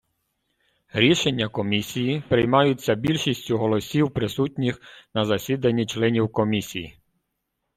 [0.93, 4.81] Рішення Комісії приймаються більшістю голосів присутніх
[5.13, 6.99] на засіданні членів Комісії.